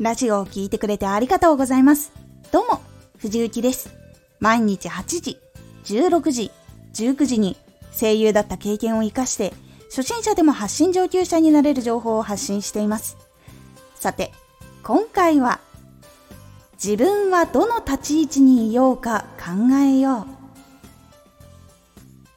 [0.00, 2.10] ラジオを聴いてくれてありがとうございます。
[2.50, 2.80] どうも、
[3.18, 3.94] 藤幸です。
[4.38, 5.38] 毎日8時、
[5.84, 6.50] 16時、
[6.94, 7.58] 19時に
[7.92, 9.52] 声優だった経験を活かして、
[9.90, 13.18] 初心者でも発信上級者になれる情報を発信しています。
[13.94, 14.32] さて、
[14.82, 15.60] 今回は、
[16.82, 20.26] 自分はどの立ち位置にいようか考えよう。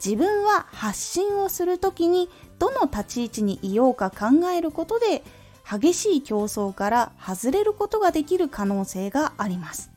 [0.03, 2.27] 自分は発信をするときに
[2.59, 5.23] どの立ち位置にいようか考えることで
[5.69, 9.91] 激しい競争から外れることができる可能性があります。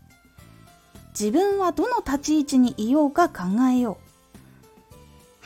[1.18, 4.06] 自分はどの立ち位置にいようか考えよう。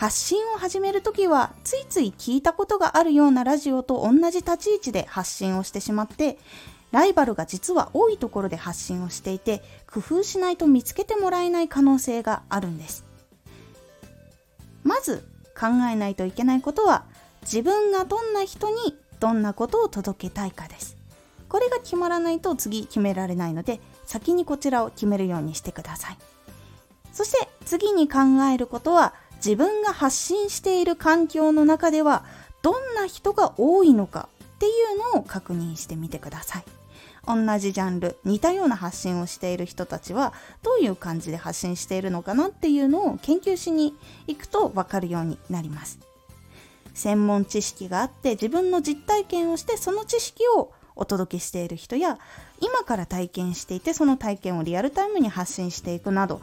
[0.00, 6.38] 発信を始めるときはついつい聞いたことがあるようなラジオと同じ立ち位置で発信をしてしまって
[6.90, 13.04] ライバルが実は多いところで発信をしていて工夫しないと見つけてもらえない可能性があるんです
[14.84, 15.22] まず
[15.54, 17.04] 考えないといけないことは
[17.42, 20.96] 自分がどんな人にどんなことを届けたいかです。
[21.48, 26.18] これが決まらないと次決められないので先にこちらを決めるようにしてください。
[27.12, 28.18] そして次に考
[28.52, 32.24] えることは自分が発信している環境の中では
[32.62, 36.64] どんな人が多いのかっていうのを確認してみてください。
[37.26, 43.94] 同じジャンル似たような発信をしている人たちはどういう感じで発信しているのかなっていうのを研究しに
[44.26, 45.98] 行くと分かるようになります。
[47.00, 52.18] 専門知識があって自分の実体験をしてその知識をお届けしている人や
[52.60, 56.42] 今から体験していてその体験をリアルタイムに発信していくなど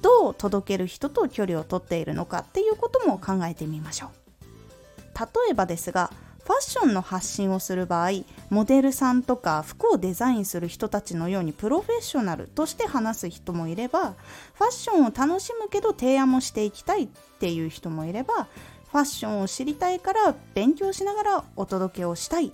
[0.00, 4.10] どう届ける人と距離をとっているのかっていうことも考えてみましょう。
[5.18, 6.12] 例えばですが
[6.44, 8.10] ファッションの発信をする場合
[8.48, 14.14] モデルさんとか服をデザインする人たちのようにプロフェッショナルとして話す人もいれば
[14.54, 17.08] ファッションを楽しむけど提案もしていきたいっ
[17.40, 18.46] ていう人もいれば
[18.90, 22.50] ファッションを知りたいから勉強しながらお届けをしたいっ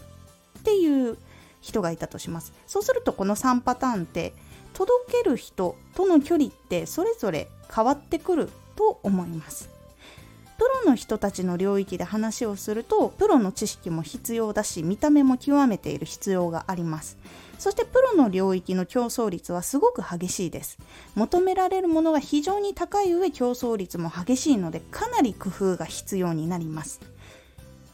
[0.62, 1.16] ていう
[1.60, 2.52] 人がいたとします。
[2.66, 4.34] そうするとこの3パターンって
[4.72, 9.73] 届ける人との距離ってそれぞれ変わってくると思います。
[10.64, 17.18] プロの人たちの領域で話をするとプロの知識も必要だし見た目も極めている必要があります。
[17.58, 20.78] そしてプロの領域の競争率はすごく激しいです。
[21.16, 26.98] 求められるものが非常に高い上競争率も激しいのでかなり工夫が必要になります。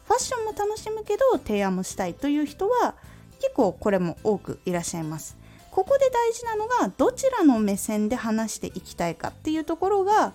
[0.04, 2.94] ファッションも楽しむけど提案もしたいという人は
[3.40, 5.36] 結構これも多くいらっしゃいます。
[5.72, 10.34] ここで大事なのがどちらの目線で話していきたいかっていうところが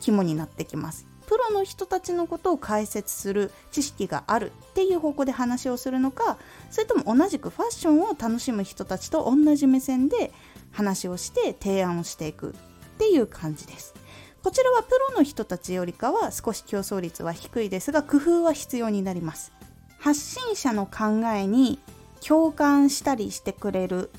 [0.00, 1.13] 肝になってきます。
[1.26, 6.38] プロの人たちのことを解説する知識があるっていう方向で話をするのか
[6.70, 10.32] それとも同じくファッションを楽しむ人たちと同じ目線で
[10.72, 12.52] 話をして提案をしていくっ
[12.98, 13.94] ていう感じです。
[14.42, 19.52] こちらはプロの人たちよりかは少し競争率は低いですが工夫は必要になります。
[19.98, 21.78] 発信者の考えに
[22.20, 24.10] 共感したりしてくれる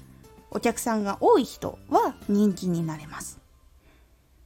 [0.50, 3.45] お客さんが多い人は人気になれます。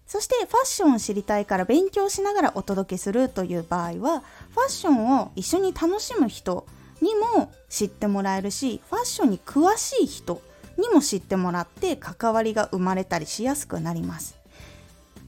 [0.09, 6.65] そしてファッションを知りたいから勉強しながらお届けするという場合はファッションを一緒に楽しむ人
[6.99, 10.41] にも知ってもらえるしファッションに詳しい人
[10.79, 14.35] にも知ってもらって関わりが生まれたりしやすくなります。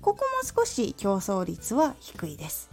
[0.01, 2.71] ここも少し競争率は低いです。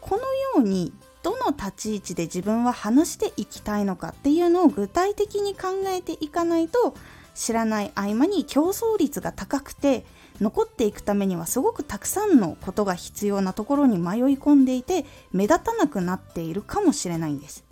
[0.00, 6.94] このようにどの立ち位置で自分は話していきたいのかっていうのを具体的に考えていかないと
[7.36, 10.04] 知らない合間に競争率が高くて
[10.40, 17.64] 残っていくためにはすごくたくさんのことが必要なところに迷い込んでいて目立たなくなっているかもしれないんです。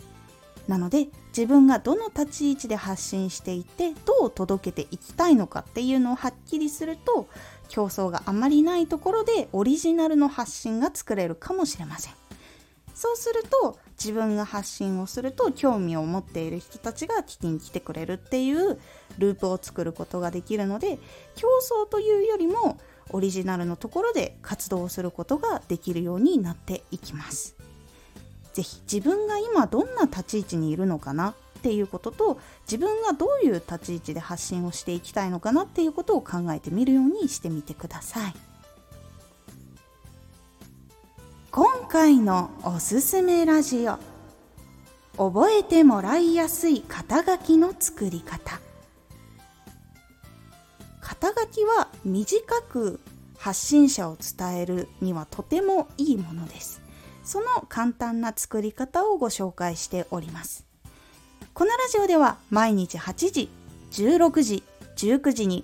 [0.67, 7.27] なので自分がどの立ち位置で発信していってどう届けていきたいのかっていうのをはっきりすると
[7.67, 12.24] 競争があまりないところでオリジナルの発信が作れるかもしれません。
[12.95, 18.79] そうすると自分が発信をすると興味を持っている人たちが聞きに来てくれるっていう
[19.17, 20.97] ループを作ることができるので
[21.35, 21.47] 競
[21.85, 22.79] 争というよりも
[23.09, 27.55] オリジナルのところで活動することができるようになっていきます。
[28.53, 38.54] ぜひ自分が今どんな立ち位置にいるのかなっていうことと自分がどういう立ち位置で発信をしていきたいのかなっていうことを考えてみるようにしてみてください。
[41.95, 43.97] 今回のおすすめラジオ。
[45.15, 48.59] 覚えてもらいやすい肩書きの作り方。
[50.99, 52.99] 肩書きは短く
[53.37, 56.81] 発信者を伝えるにはとてもいいものです。
[57.23, 60.65] その簡単な作り方をご紹介しております。
[61.53, 63.49] このラジオでは毎日8時
[63.91, 64.63] 16時
[64.97, 65.63] 19時に